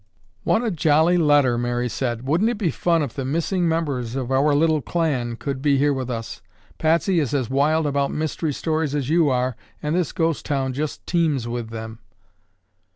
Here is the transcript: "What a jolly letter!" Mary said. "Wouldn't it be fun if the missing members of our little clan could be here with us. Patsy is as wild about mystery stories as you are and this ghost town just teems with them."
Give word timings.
"What 0.43 0.63
a 0.63 0.71
jolly 0.71 1.19
letter!" 1.19 1.59
Mary 1.59 1.87
said. 1.87 2.25
"Wouldn't 2.27 2.49
it 2.49 2.57
be 2.57 2.71
fun 2.71 3.03
if 3.03 3.13
the 3.13 3.23
missing 3.23 3.69
members 3.69 4.15
of 4.15 4.31
our 4.31 4.55
little 4.55 4.81
clan 4.81 5.35
could 5.35 5.61
be 5.61 5.77
here 5.77 5.93
with 5.93 6.09
us. 6.09 6.41
Patsy 6.79 7.19
is 7.19 7.35
as 7.35 7.51
wild 7.51 7.85
about 7.85 8.09
mystery 8.09 8.51
stories 8.51 8.95
as 8.95 9.09
you 9.09 9.29
are 9.29 9.55
and 9.79 9.95
this 9.95 10.11
ghost 10.11 10.43
town 10.43 10.73
just 10.73 11.05
teems 11.05 11.47
with 11.47 11.69
them." 11.69 11.99